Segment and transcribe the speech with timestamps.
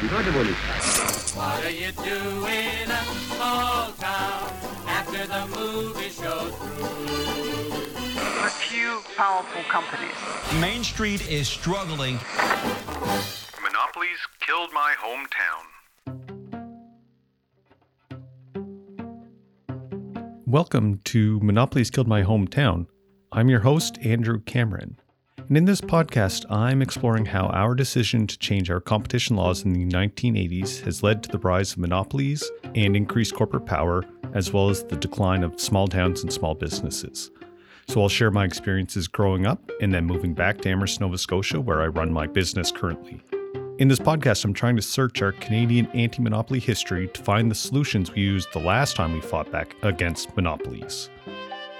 [0.00, 0.44] Incredible.
[0.44, 3.02] What are you doing in a
[3.34, 4.52] small town
[4.86, 6.94] after the movie show's through?
[8.44, 10.14] A few powerful companies.
[10.60, 12.20] Main Street is struggling.
[13.60, 15.66] Monopolies killed my hometown.
[20.46, 22.86] Welcome to Monopolies Killed My Hometown.
[23.32, 25.00] I'm your host, Andrew Cameron.
[25.48, 29.72] And in this podcast, I'm exploring how our decision to change our competition laws in
[29.72, 34.04] the 1980s has led to the rise of monopolies and increased corporate power,
[34.34, 37.30] as well as the decline of small towns and small businesses.
[37.88, 41.62] So I'll share my experiences growing up and then moving back to Amherst, Nova Scotia,
[41.62, 43.22] where I run my business currently.
[43.78, 47.54] In this podcast, I'm trying to search our Canadian anti monopoly history to find the
[47.54, 51.08] solutions we used the last time we fought back against monopolies.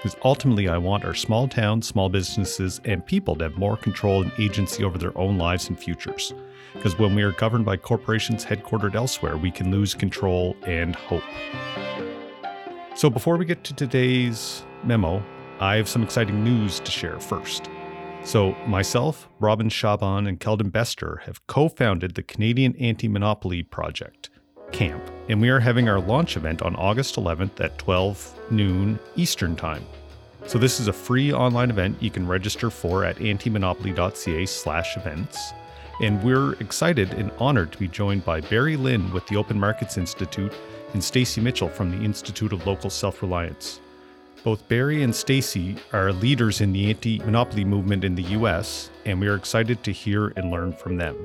[0.01, 4.21] Because ultimately, I want our small towns, small businesses, and people to have more control
[4.21, 6.33] and agency over their own lives and futures.
[6.73, 11.23] Because when we are governed by corporations headquartered elsewhere, we can lose control and hope.
[12.95, 15.21] So, before we get to today's memo,
[15.59, 17.69] I have some exciting news to share first.
[18.23, 24.29] So, myself, Robin Shaban, and Keldon Bester have co founded the Canadian Anti Monopoly Project,
[24.71, 29.55] CAMP, and we are having our launch event on August 11th at 12 noon Eastern
[29.55, 29.85] Time.
[30.47, 35.53] So, this is a free online event you can register for at antimonopoly.ca slash events.
[36.01, 39.97] And we're excited and honored to be joined by Barry Lynn with the Open Markets
[39.97, 40.53] Institute
[40.93, 43.81] and Stacy Mitchell from the Institute of Local Self Reliance.
[44.43, 49.19] Both Barry and Stacy are leaders in the anti monopoly movement in the US, and
[49.19, 51.17] we are excited to hear and learn from them.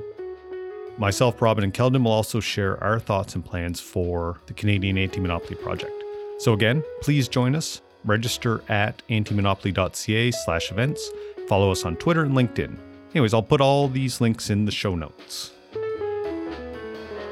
[0.97, 5.19] Myself, Robin, and Keldon will also share our thoughts and plans for the Canadian Anti
[5.19, 5.91] Monopoly Project.
[6.39, 7.81] So, again, please join us.
[8.05, 11.09] Register at antimonopoly.ca slash events.
[11.47, 12.77] Follow us on Twitter and LinkedIn.
[13.11, 15.51] Anyways, I'll put all these links in the show notes.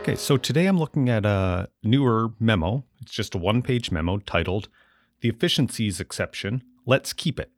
[0.02, 2.84] Okay, so today I'm looking at a newer memo.
[3.02, 4.68] It's just a one page memo titled
[5.24, 7.50] the efficiencies exception, let's keep it.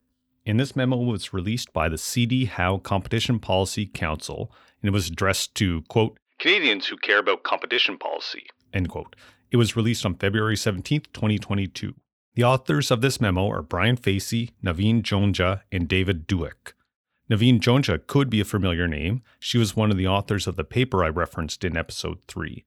[0.45, 4.51] And this memo was released by the CD Howe Competition Policy Council,
[4.85, 9.15] and it was addressed to, quote, Canadians who care about competition policy, end quote.
[9.49, 11.95] It was released on February 17, 2022.
[12.35, 16.73] The authors of this memo are Brian Facey, Navin Joneja, and David Dueck.
[17.31, 19.23] Navin Joneja could be a familiar name.
[19.39, 22.63] She was one of the authors of the paper I referenced in episode 3.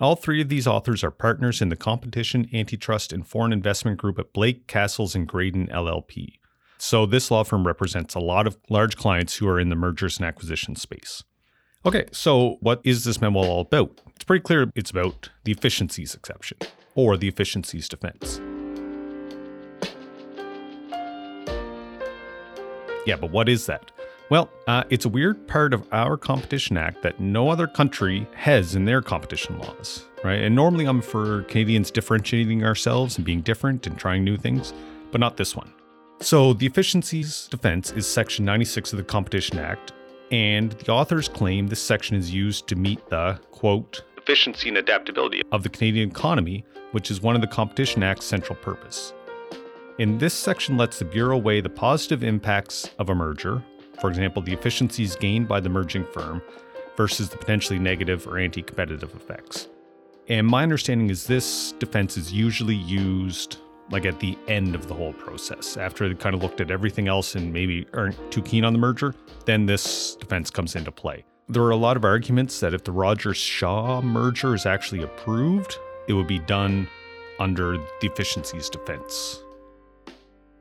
[0.00, 4.18] All three of these authors are partners in the Competition, Antitrust, and Foreign Investment Group
[4.18, 6.38] at Blake, Cassels, and Graydon LLP.
[6.78, 10.16] So this law firm represents a lot of large clients who are in the mergers
[10.16, 11.22] and acquisition space.
[11.86, 14.00] Okay, so what is this memo all about?
[14.16, 16.56] It's pretty clear it's about the efficiencies exception,
[16.94, 18.40] or the efficiencies defense.
[23.04, 23.90] Yeah, but what is that?
[24.30, 28.74] Well, uh, it's a weird part of our Competition Act that no other country has
[28.74, 30.40] in their competition laws, right?
[30.40, 34.72] And normally I'm for Canadians differentiating ourselves and being different and trying new things,
[35.12, 35.70] but not this one.
[36.20, 39.92] So, the efficiencies defense is Section 96 of the Competition Act,
[40.30, 45.42] and the authors claim this section is used to meet the quote, efficiency and adaptability
[45.52, 49.12] of the Canadian economy, which is one of the Competition Act's central purpose.
[49.98, 53.62] In this section lets the Bureau weigh the positive impacts of a merger,
[54.00, 56.42] for example, the efficiencies gained by the merging firm
[56.96, 59.68] versus the potentially negative or anti competitive effects.
[60.28, 63.58] And my understanding is this defense is usually used
[63.90, 65.76] like at the end of the whole process.
[65.76, 68.78] After they kind of looked at everything else and maybe aren't too keen on the
[68.78, 69.14] merger,
[69.44, 71.24] then this defense comes into play.
[71.48, 75.76] There are a lot of arguments that if the Rogers Shaw merger is actually approved,
[76.08, 76.88] it would be done
[77.38, 79.42] under the efficiencies defense.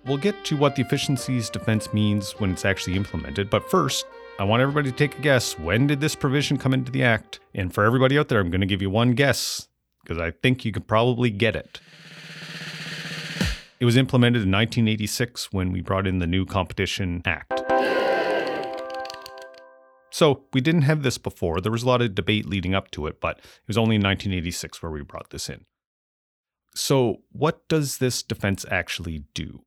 [0.06, 4.06] We'll get to what the efficiencies defense means when it's actually implemented, but first,
[4.38, 5.58] I want everybody to take a guess.
[5.58, 7.40] When did this provision come into the Act?
[7.54, 9.70] And for everybody out there, I'm going to give you one guess
[10.04, 11.80] because I think you can probably get it.
[13.84, 17.52] It was implemented in 1986 when we brought in the new Competition Act.
[20.10, 21.60] So we didn't have this before.
[21.60, 24.02] There was a lot of debate leading up to it, but it was only in
[24.02, 25.66] 1986 where we brought this in.
[26.74, 29.66] So, what does this defense actually do?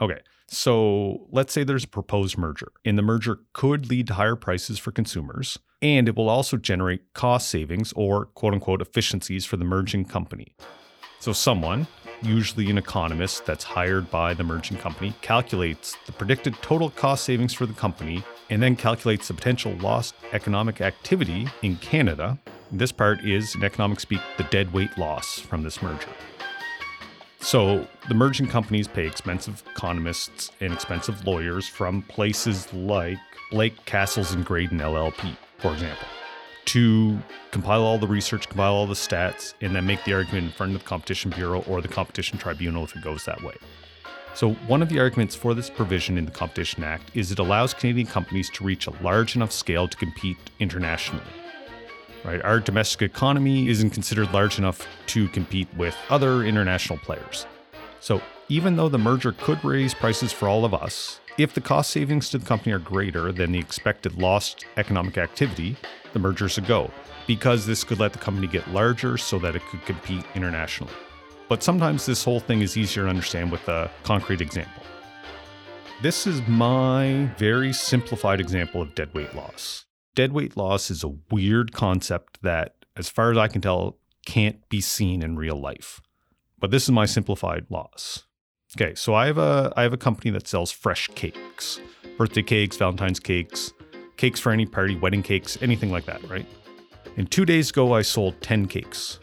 [0.00, 4.36] Okay, so let's say there's a proposed merger, and the merger could lead to higher
[4.36, 9.56] prices for consumers, and it will also generate cost savings or quote unquote efficiencies for
[9.56, 10.54] the merging company.
[11.18, 11.88] So, someone,
[12.22, 17.52] usually an economist that's hired by the merging company, calculates the predicted total cost savings
[17.52, 22.38] for the company and then calculates the potential lost economic activity in Canada.
[22.72, 26.08] This part is, in economic speak, the dead weight loss from this merger.
[27.40, 33.18] So the merging companies pay expensive economists and expensive lawyers from places like
[33.50, 36.08] Blake Cassels and Graydon LLP, for example.
[36.66, 37.18] To
[37.50, 40.74] compile all the research, compile all the stats, and then make the argument in front
[40.74, 43.54] of the Competition Bureau or the Competition Tribunal if it goes that way.
[44.34, 47.72] So, one of the arguments for this provision in the Competition Act is it allows
[47.72, 51.24] Canadian companies to reach a large enough scale to compete internationally.
[52.22, 52.42] Right?
[52.42, 57.46] Our domestic economy isn't considered large enough to compete with other international players.
[58.00, 61.90] So, even though the merger could raise prices for all of us, if the cost
[61.90, 65.76] savings to the company are greater than the expected lost economic activity,
[66.12, 66.90] the merger's a go,
[67.26, 70.94] because this could let the company get larger so that it could compete internationally.
[71.48, 74.82] But sometimes this whole thing is easier to understand with a concrete example.
[76.02, 79.84] This is my very simplified example of deadweight loss.
[80.14, 84.80] Deadweight loss is a weird concept that, as far as I can tell, can't be
[84.80, 86.00] seen in real life.
[86.58, 88.24] But this is my simplified loss.
[88.74, 91.80] Okay, so I have a I have a company that sells fresh cakes.
[92.18, 93.72] Birthday cakes, Valentine's cakes,
[94.16, 96.46] cakes for any party, wedding cakes, anything like that, right?
[97.16, 99.18] And 2 days ago I sold 10 cakes.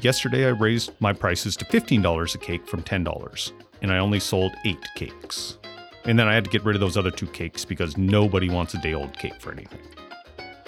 [0.00, 3.52] Yesterday, I raised my prices to $15 a cake from $10,
[3.82, 5.58] and I only sold eight cakes.
[6.04, 8.74] And then I had to get rid of those other two cakes because nobody wants
[8.74, 9.80] a day old cake for anything.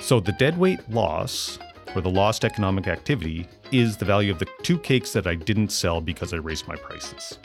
[0.00, 1.58] So the deadweight loss,
[1.94, 5.70] or the lost economic activity, is the value of the two cakes that I didn't
[5.70, 7.38] sell because I raised my prices.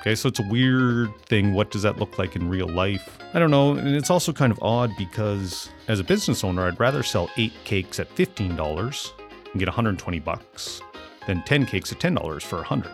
[0.00, 1.52] Okay, so it's a weird thing.
[1.52, 3.18] What does that look like in real life?
[3.34, 3.74] I don't know.
[3.74, 7.52] And it's also kind of odd because as a business owner, I'd rather sell eight
[7.64, 9.12] cakes at $15
[9.52, 10.80] and get 120 bucks
[11.26, 12.90] than 10 cakes at $10 for 100,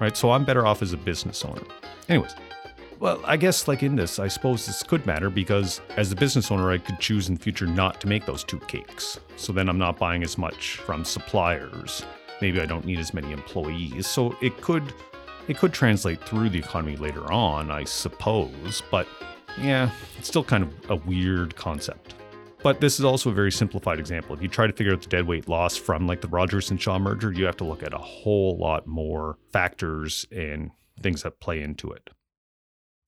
[0.00, 0.16] right?
[0.16, 1.62] So I'm better off as a business owner.
[2.08, 2.36] Anyways,
[3.00, 6.52] well, I guess like in this, I suppose this could matter because as a business
[6.52, 9.18] owner, I could choose in future not to make those two cakes.
[9.34, 12.06] So then I'm not buying as much from suppliers.
[12.40, 14.06] Maybe I don't need as many employees.
[14.06, 14.94] So it could
[15.48, 19.06] it could translate through the economy later on, I suppose, but
[19.60, 22.14] yeah, it's still kind of a weird concept.
[22.62, 24.34] But this is also a very simplified example.
[24.34, 26.98] If you try to figure out the deadweight loss from like the Rogers and Shaw
[26.98, 30.70] merger, you have to look at a whole lot more factors and
[31.02, 32.08] things that play into it.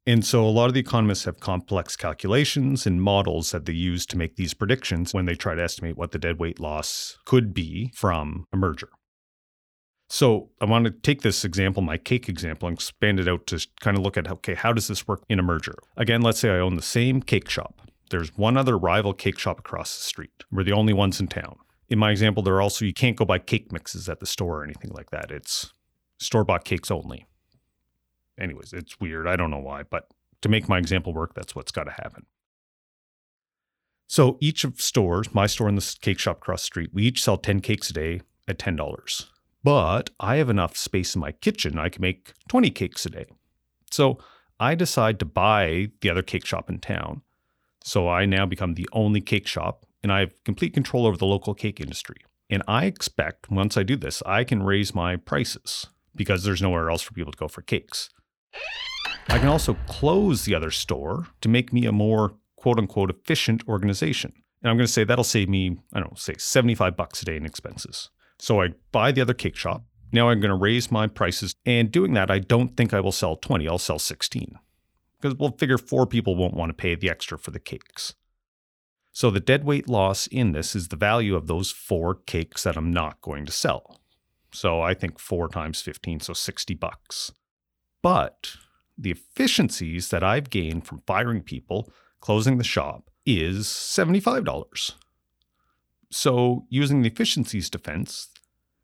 [0.06, 4.06] And so a lot of the economists have complex calculations and models that they use
[4.06, 7.90] to make these predictions when they try to estimate what the deadweight loss could be
[7.94, 8.90] from a merger.
[10.08, 13.66] So I want to take this example, my cake example, and expand it out to
[13.80, 15.74] kind of look at okay, how does this work in a merger?
[15.96, 17.80] Again, let's say I own the same cake shop.
[18.10, 20.44] There's one other rival cake shop across the street.
[20.52, 21.56] We're the only ones in town.
[21.88, 24.60] In my example, there are also, you can't go buy cake mixes at the store
[24.60, 25.30] or anything like that.
[25.30, 25.72] It's
[26.18, 27.26] store bought cakes only.
[28.38, 29.26] Anyways, it's weird.
[29.26, 30.08] I don't know why, but
[30.42, 32.26] to make my example work, that's what's got to happen.
[34.06, 37.22] So each of stores, my store and the cake shop across the street, we each
[37.22, 39.26] sell 10 cakes a day at $10.
[39.66, 43.26] But I have enough space in my kitchen, I can make 20 cakes a day.
[43.90, 44.18] So
[44.60, 47.22] I decide to buy the other cake shop in town
[47.82, 51.26] so I now become the only cake shop and I have complete control over the
[51.26, 52.18] local cake industry.
[52.48, 56.88] And I expect once I do this, I can raise my prices because there's nowhere
[56.88, 58.10] else for people to go for cakes.
[59.28, 63.66] I can also close the other store to make me a more quote unquote efficient
[63.66, 64.32] organization.
[64.62, 67.24] And I'm going to say that'll save me, I don't know, say 75 bucks a
[67.24, 68.10] day in expenses.
[68.38, 69.84] So I buy the other cake shop.
[70.12, 71.54] Now I'm going to raise my prices.
[71.64, 74.58] And doing that, I don't think I will sell 20, I'll sell 16
[75.20, 78.14] because we'll figure four people won't want to pay the extra for the cakes.
[79.12, 82.92] So the deadweight loss in this is the value of those four cakes that I'm
[82.92, 84.00] not going to sell.
[84.52, 87.32] So I think four times 15, so 60 bucks.
[88.02, 88.56] But
[88.96, 94.94] the efficiencies that I've gained from firing people, closing the shop, is $75.
[96.10, 98.28] So using the efficiencies defense,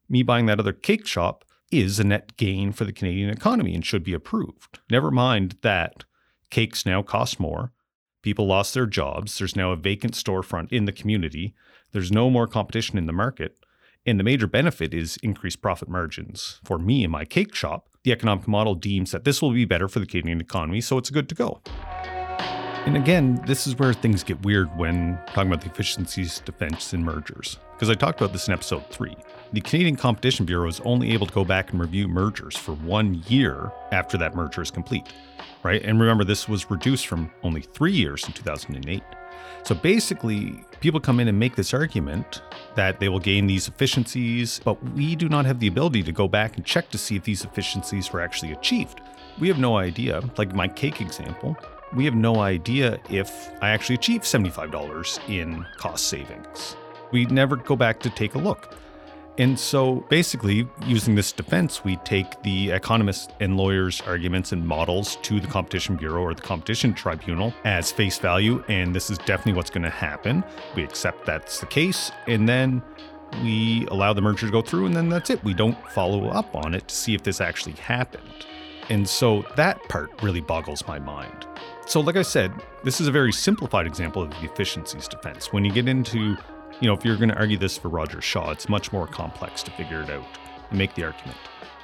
[0.09, 3.85] me buying that other cake shop is a net gain for the Canadian economy and
[3.85, 4.81] should be approved.
[4.91, 6.05] Never mind that
[6.52, 7.73] Cakes now cost more.
[8.21, 9.38] People lost their jobs.
[9.38, 11.55] There's now a vacant storefront in the community.
[11.93, 13.57] There's no more competition in the market.
[14.05, 16.61] And the major benefit is increased profit margins.
[16.62, 19.88] For me and my cake shop, the economic model deems that this will be better
[19.88, 21.62] for the Canadian economy, so it's good to go.
[22.85, 27.05] And again, this is where things get weird when talking about the efficiencies, defense, and
[27.05, 27.59] mergers.
[27.75, 29.17] Because I talked about this in episode three.
[29.53, 33.23] The Canadian Competition Bureau is only able to go back and review mergers for one
[33.29, 35.07] year after that merger is complete,
[35.62, 35.81] right?
[35.85, 39.01] And remember, this was reduced from only three years in 2008.
[39.62, 42.43] So basically, people come in and make this argument
[42.75, 46.27] that they will gain these efficiencies, but we do not have the ability to go
[46.27, 49.01] back and check to see if these efficiencies were actually achieved.
[49.39, 50.21] We have no idea.
[50.37, 51.57] Like my cake example,
[51.95, 56.77] we have no idea if I actually achieved $75 in cost savings.
[57.11, 58.75] We never go back to take a look.
[59.39, 65.17] And so basically, using this defense, we take the economists and lawyers' arguments and models
[65.23, 69.55] to the Competition Bureau or the Competition Tribunal as face value, and this is definitely
[69.55, 70.45] what's going to happen.
[70.77, 72.83] We accept that's the case, and then
[73.43, 75.43] we allow the merger to go through, and then that's it.
[75.43, 78.47] We don't follow up on it to see if this actually happened.
[78.91, 81.47] And so that part really boggles my mind.
[81.87, 82.53] So, like I said,
[82.85, 85.53] this is a very simplified example of the efficiencies defense.
[85.53, 86.37] When you get into
[86.83, 89.62] you know, if you're going to argue this for Roger Shaw, it's much more complex
[89.62, 90.25] to figure it out
[90.69, 91.37] and make the argument.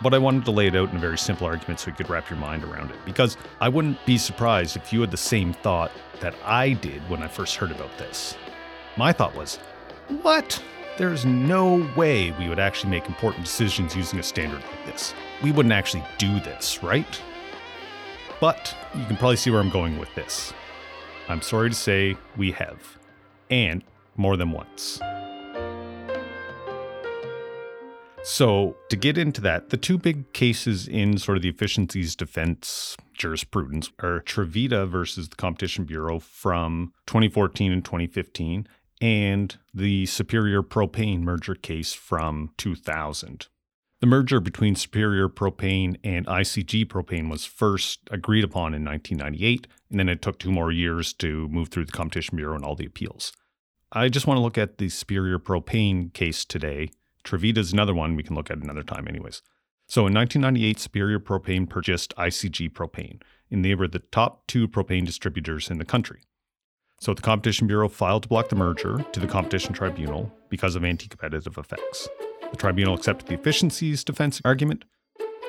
[0.02, 2.10] But I wanted to lay it out in a very simple argument so you could
[2.10, 2.96] wrap your mind around it.
[3.04, 7.22] Because I wouldn't be surprised if you had the same thought that I did when
[7.22, 8.36] I first heard about this.
[8.96, 9.56] My thought was,
[10.22, 10.60] what?
[10.96, 15.14] There's no way we would actually make important decisions using a standard like this.
[15.44, 17.20] We wouldn't actually do this, right?
[18.40, 20.52] But you can probably see where I'm going with this.
[21.28, 22.98] I'm sorry to say we have.
[23.50, 23.82] And
[24.16, 25.00] more than once.
[28.24, 32.96] So, to get into that, the two big cases in sort of the efficiencies defense
[33.14, 38.68] jurisprudence are Trevita versus the Competition Bureau from 2014 and 2015,
[39.00, 43.46] and the Superior Propane merger case from 2000.
[44.00, 49.98] The merger between Superior Propane and ICG Propane was first agreed upon in 1998, and
[49.98, 52.86] then it took two more years to move through the Competition Bureau and all the
[52.86, 53.32] appeals.
[53.90, 56.90] I just want to look at the Superior Propane case today.
[57.24, 59.42] Trevita is another one we can look at another time, anyways.
[59.88, 65.06] So in 1998, Superior Propane purchased ICG Propane, and they were the top two propane
[65.06, 66.20] distributors in the country.
[67.00, 70.84] So the Competition Bureau filed to block the merger to the Competition Tribunal because of
[70.84, 72.08] anti competitive effects.
[72.50, 74.84] The tribunal accepted the efficiencies defense argument,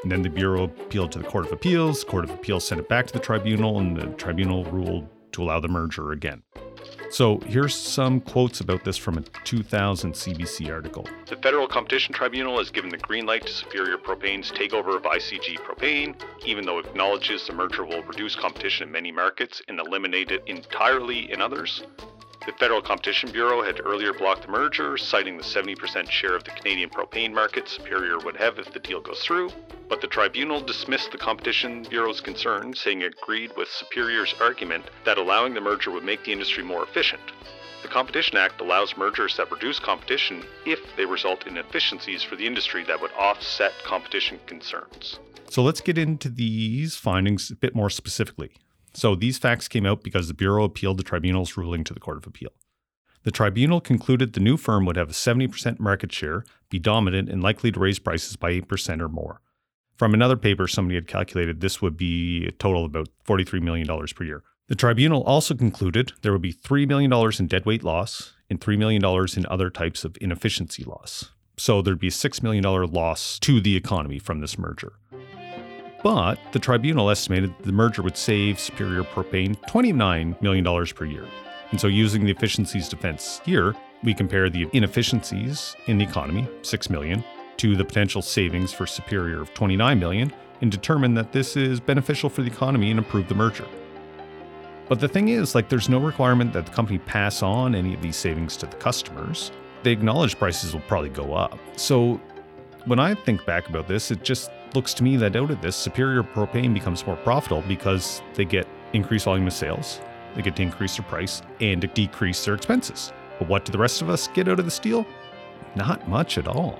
[0.03, 2.03] and then the Bureau appealed to the Court of Appeals.
[2.03, 5.59] Court of Appeals sent it back to the tribunal, and the tribunal ruled to allow
[5.59, 6.43] the merger again.
[7.11, 11.07] So here's some quotes about this from a 2000 CBC article.
[11.25, 15.57] The Federal Competition Tribunal has given the green light to Superior Propane's takeover of ICG
[15.57, 16.15] Propane,
[16.45, 20.43] even though it acknowledges the merger will reduce competition in many markets and eliminate it
[20.45, 21.83] entirely in others.
[22.49, 26.49] The Federal Competition Bureau had earlier blocked the merger, citing the 70% share of the
[26.49, 29.51] Canadian propane market Superior would have if the deal goes through,
[29.87, 35.19] but the tribunal dismissed the Competition Bureau's concern, saying it agreed with Superior's argument that
[35.19, 37.21] allowing the merger would make the industry more efficient.
[37.83, 42.47] The Competition Act allows mergers that reduce competition if they result in efficiencies for the
[42.47, 45.19] industry that would offset competition concerns.
[45.51, 48.53] So let's get into these findings a bit more specifically.
[48.93, 52.17] So these facts came out because the Bureau appealed the tribunal's ruling to the Court
[52.17, 52.51] of Appeal.
[53.23, 57.43] The tribunal concluded the new firm would have a 70% market share, be dominant, and
[57.43, 59.41] likely to raise prices by 8% or more.
[59.97, 63.85] From another paper, somebody had calculated this would be a total of about $43 million
[64.15, 64.43] per year.
[64.67, 69.03] The tribunal also concluded there would be $3 million in deadweight loss and $3 million
[69.35, 71.31] in other types of inefficiency loss.
[71.57, 74.93] So there'd be a $6 million loss to the economy from this merger.
[76.03, 81.25] But the tribunal estimated the merger would save Superior Propane $29 million per year.
[81.71, 86.89] And so, using the efficiencies defense here, we compare the inefficiencies in the economy, 6
[86.89, 87.23] million,
[87.57, 92.29] to the potential savings for Superior of 29 million, and determine that this is beneficial
[92.29, 93.67] for the economy and approve the merger.
[94.87, 98.01] But the thing is, like, there's no requirement that the company pass on any of
[98.01, 99.51] these savings to the customers.
[99.83, 101.59] They acknowledge prices will probably go up.
[101.75, 102.19] So,
[102.85, 105.75] when I think back about this, it just looks to me that out of this,
[105.75, 110.01] Superior Propane becomes more profitable because they get increased volume of sales,
[110.35, 113.13] they get to increase their price, and to decrease their expenses.
[113.37, 115.05] But what do the rest of us get out of this deal?
[115.75, 116.79] Not much at all.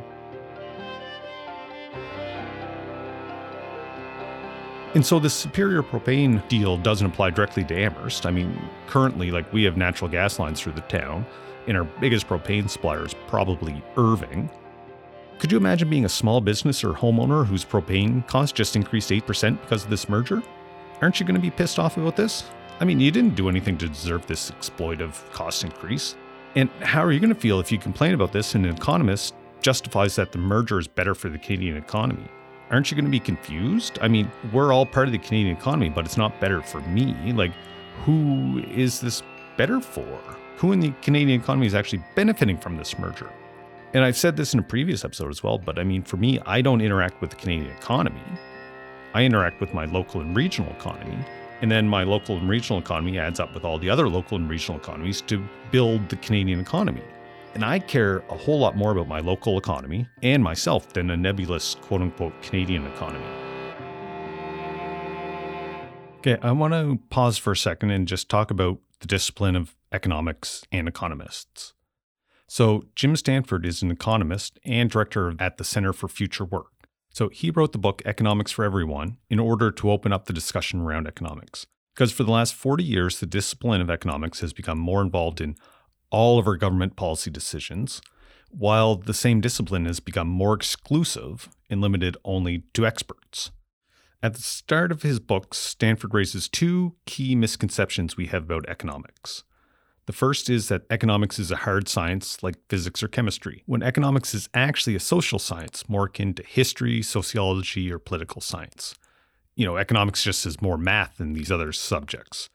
[4.95, 8.25] And so the superior propane deal doesn't apply directly to Amherst.
[8.25, 11.25] I mean, currently, like we have natural gas lines through the town,
[11.67, 14.49] and our biggest propane supplier is probably Irving.
[15.39, 19.61] Could you imagine being a small business or homeowner whose propane cost just increased 8%
[19.61, 20.43] because of this merger?
[21.01, 22.43] Aren't you going to be pissed off about this?
[22.81, 26.17] I mean, you didn't do anything to deserve this exploitive cost increase.
[26.55, 29.33] And how are you going to feel if you complain about this and an economist
[29.61, 32.27] justifies that the merger is better for the Canadian economy?
[32.69, 33.97] Aren't you going to be confused?
[34.01, 37.31] I mean, we're all part of the Canadian economy, but it's not better for me.
[37.31, 37.53] Like,
[38.03, 39.23] who is this
[39.55, 40.19] better for?
[40.57, 43.31] Who in the Canadian economy is actually benefiting from this merger?
[43.93, 46.39] And I've said this in a previous episode as well, but I mean, for me,
[46.45, 48.21] I don't interact with the Canadian economy.
[49.15, 51.17] I interact with my local and regional economy.
[51.61, 54.47] And then my local and regional economy adds up with all the other local and
[54.47, 57.01] regional economies to build the Canadian economy.
[57.55, 61.17] And I care a whole lot more about my local economy and myself than a
[61.17, 63.25] nebulous quote unquote Canadian economy.
[66.19, 69.75] Okay, I want to pause for a second and just talk about the discipline of
[69.91, 71.73] economics and economists.
[72.51, 76.71] So, Jim Stanford is an economist and director at the Center for Future Work.
[77.13, 80.81] So, he wrote the book Economics for Everyone in order to open up the discussion
[80.81, 81.67] around economics.
[81.93, 85.57] Because for the last 40 years, the discipline of economics has become more involved in
[86.09, 88.01] all of our government policy decisions,
[88.49, 93.51] while the same discipline has become more exclusive and limited only to experts.
[94.23, 99.43] At the start of his book, Stanford raises two key misconceptions we have about economics.
[100.09, 104.33] The first is that economics is a hard science like physics or chemistry, when economics
[104.33, 108.95] is actually a social science more akin to history, sociology, or political science.
[109.53, 112.49] You know, economics just is more math than these other subjects.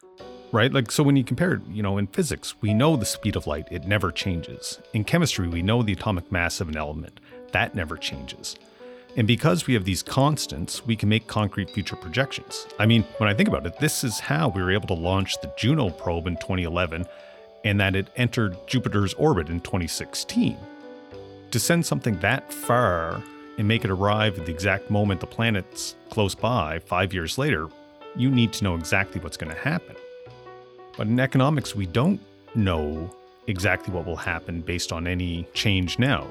[0.50, 0.72] Right?
[0.72, 3.68] Like, so when you compare, you know, in physics, we know the speed of light,
[3.70, 4.80] it never changes.
[4.92, 7.20] In chemistry, we know the atomic mass of an element,
[7.52, 8.56] that never changes.
[9.16, 12.66] And because we have these constants, we can make concrete future projections.
[12.80, 15.40] I mean, when I think about it, this is how we were able to launch
[15.40, 17.06] the Juno probe in 2011
[17.64, 20.56] and that it entered Jupiter's orbit in 2016.
[21.50, 23.22] To send something that far
[23.58, 27.68] and make it arrive at the exact moment the planet's close by five years later,
[28.16, 29.96] you need to know exactly what's going to happen.
[30.96, 32.20] But in economics, we don't
[32.54, 33.10] know
[33.46, 36.26] exactly what will happen based on any change now,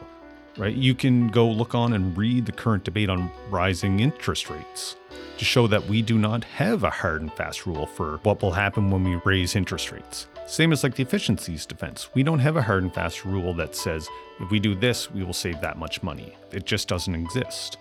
[0.57, 0.75] right?
[0.75, 4.95] You can go look on and read the current debate on rising interest rates
[5.37, 8.51] to show that we do not have a hard and fast rule for what will
[8.51, 10.27] happen when we raise interest rates.
[10.45, 12.09] Same as like the efficiencies defense.
[12.13, 14.07] We don't have a hard and fast rule that says
[14.39, 16.35] if we do this, we will save that much money.
[16.51, 17.77] It just doesn't exist.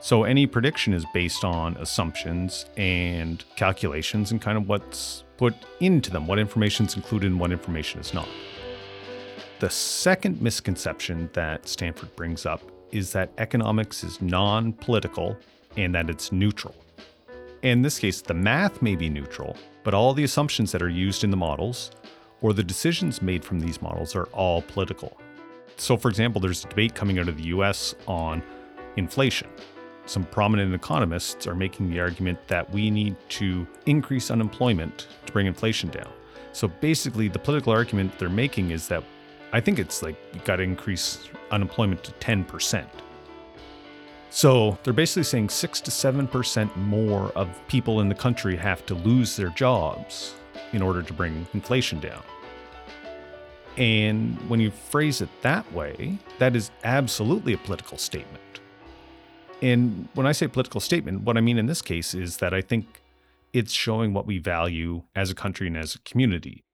[0.00, 6.10] So any prediction is based on assumptions and calculations and kind of what's put into
[6.10, 8.28] them, what information is included and what information is not.
[9.60, 12.60] The second misconception that Stanford brings up
[12.90, 15.38] is that economics is non political
[15.76, 16.74] and that it's neutral.
[17.62, 21.22] In this case, the math may be neutral, but all the assumptions that are used
[21.22, 21.92] in the models
[22.40, 25.16] or the decisions made from these models are all political.
[25.76, 28.42] So, for example, there's a debate coming out of the US on
[28.96, 29.48] inflation.
[30.06, 35.46] Some prominent economists are making the argument that we need to increase unemployment to bring
[35.46, 36.10] inflation down.
[36.52, 39.02] So, basically, the political argument they're making is that
[39.52, 42.84] I think it's like we got to increase unemployment to 10%.
[44.34, 48.94] So they're basically saying 6 to 7% more of people in the country have to
[48.96, 50.34] lose their jobs
[50.72, 52.20] in order to bring inflation down.
[53.76, 58.42] And when you phrase it that way, that is absolutely a political statement.
[59.62, 62.60] And when I say political statement, what I mean in this case is that I
[62.60, 63.02] think
[63.52, 66.64] it's showing what we value as a country and as a community.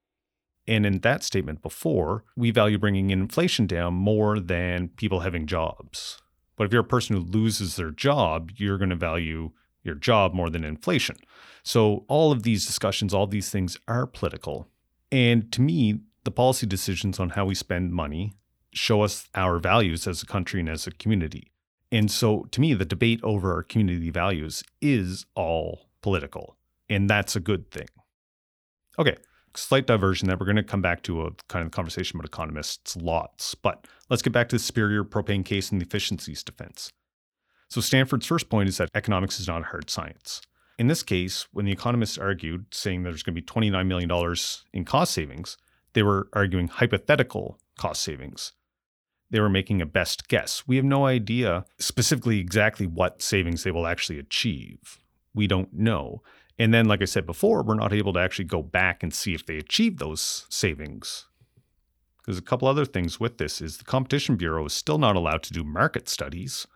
[0.66, 6.23] And in that statement before, we value bringing inflation down more than people having jobs.
[6.61, 10.35] But if you're a person who loses their job, you're going to value your job
[10.35, 11.16] more than inflation.
[11.62, 14.68] So all of these discussions, all these things are political.
[15.11, 18.35] And to me, the policy decisions on how we spend money
[18.75, 21.51] show us our values as a country and as a community.
[21.90, 26.59] And so to me, the debate over our community values is all political.
[26.90, 27.88] And that's a good thing.
[28.99, 29.16] Okay,
[29.55, 32.97] slight diversion that we're going to come back to a kind of conversation about economists
[32.97, 33.55] lots.
[33.55, 36.93] But let's get back to the superior propane case and the efficiencies defense.
[37.69, 40.41] So Stanford's first point is that economics is not a hard science.
[40.79, 44.37] In this case, when the economists argued, saying there's going to be $29 million
[44.73, 45.57] in cost savings,
[45.93, 48.53] they were arguing hypothetical cost savings.
[49.31, 50.65] They were making a best guess.
[50.67, 54.99] We have no idea specifically exactly what savings they will actually achieve.
[55.35, 56.23] We don't know.
[56.61, 59.33] And then, like I said before, we're not able to actually go back and see
[59.33, 61.25] if they achieved those savings.
[62.27, 65.42] There's a couple other things with this is the Competition Bureau is still not allowed
[65.44, 66.66] to do market studies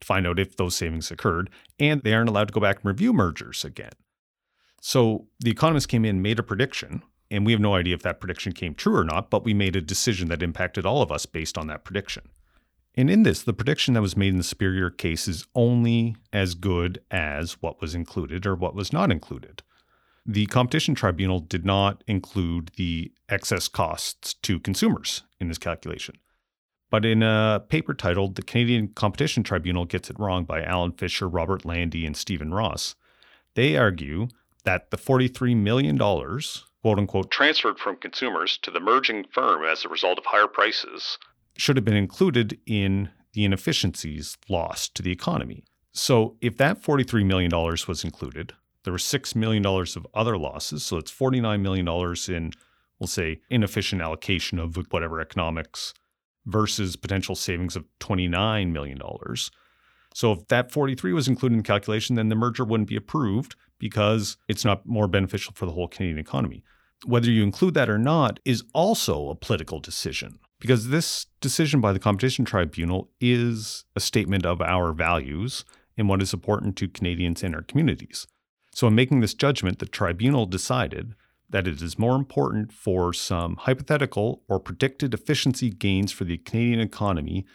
[0.00, 2.86] to find out if those savings occurred, and they aren't allowed to go back and
[2.86, 3.92] review mergers again.
[4.80, 8.20] So the economists came in, made a prediction, and we have no idea if that
[8.20, 11.26] prediction came true or not, but we made a decision that impacted all of us
[11.26, 12.22] based on that prediction.
[12.96, 16.54] And in this, the prediction that was made in the superior case is only as
[16.54, 19.62] good as what was included or what was not included.
[20.24, 26.16] The competition tribunal did not include the excess costs to consumers in this calculation.
[26.90, 31.28] But in a paper titled The Canadian Competition Tribunal Gets It Wrong by Alan Fisher,
[31.28, 32.94] Robert Lande, and Stephen Ross,
[33.54, 34.28] they argue
[34.64, 39.88] that the $43 million, quote unquote, transferred from consumers to the merging firm as a
[39.88, 41.18] result of higher prices
[41.56, 45.64] should have been included in the inefficiencies lost to the economy.
[45.92, 48.52] So if that $43 million was included,
[48.84, 50.84] there were $6 million of other losses.
[50.84, 51.88] So it's $49 million
[52.28, 52.52] in,
[52.98, 55.92] we'll say, inefficient allocation of whatever economics
[56.46, 58.98] versus potential savings of $29 million.
[60.14, 63.56] So if that 43 was included in the calculation, then the merger wouldn't be approved
[63.78, 66.62] because it's not more beneficial for the whole Canadian economy.
[67.04, 71.92] Whether you include that or not is also a political decision because this decision by
[71.92, 75.64] the Competition Tribunal is a statement of our values
[75.96, 78.26] and what is important to Canadians and our communities.
[78.74, 81.14] So, in making this judgment, the tribunal decided
[81.48, 86.80] that it is more important for some hypothetical or predicted efficiency gains for the Canadian
[86.80, 87.46] economy,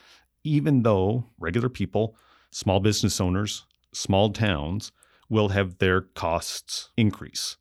[0.45, 2.15] even though regular people,
[2.49, 4.93] small business owners, small towns
[5.27, 7.57] will have their costs increase.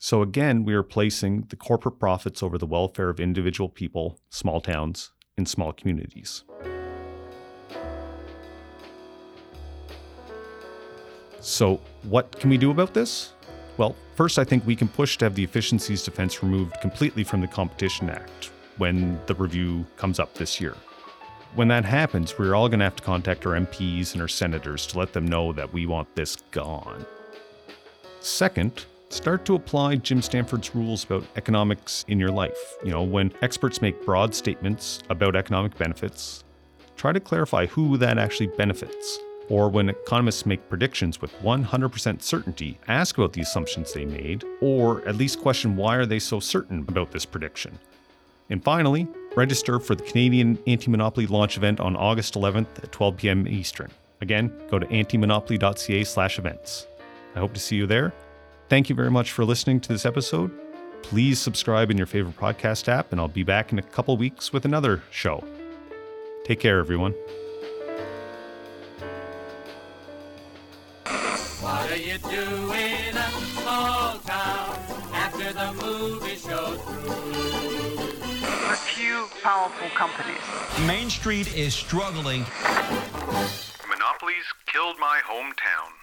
[0.00, 4.60] So again, we are placing the corporate profits over the welfare of individual people, small
[4.60, 6.44] towns, and small communities.
[11.40, 13.32] So, what can we do about this?
[13.76, 17.40] Well, first, I think we can push to have the efficiencies defense removed completely from
[17.40, 20.76] the Competition Act when the review comes up this year.
[21.54, 24.86] When that happens, we're all going to have to contact our MPs and our senators
[24.88, 27.04] to let them know that we want this gone.
[28.20, 32.76] Second, start to apply Jim Stanford's rules about economics in your life.
[32.84, 36.44] You know, when experts make broad statements about economic benefits,
[36.96, 39.20] try to clarify who that actually benefits.
[39.48, 45.00] Or when economists make predictions with 100% certainty, ask about the assumptions they made, or
[45.08, 47.78] at least question why are they so certain about this prediction.
[48.50, 53.48] And finally, register for the Canadian Anti-Monopoly launch event on August 11th at 12 p.m.
[53.48, 53.90] Eastern.
[54.20, 56.86] Again, go to antimonopoly.ca/events.
[57.34, 58.12] I hope to see you there.
[58.68, 60.50] Thank you very much for listening to this episode.
[61.02, 64.52] Please subscribe in your favorite podcast app, and I'll be back in a couple weeks
[64.52, 65.42] with another show.
[66.44, 67.14] Take care, everyone.
[71.60, 74.76] What are you doing in a small town
[75.14, 77.98] after the movie show's through?
[78.70, 80.42] A few powerful companies.
[80.86, 82.44] Main Street is struggling.
[83.88, 85.97] Monopolies killed my hometown.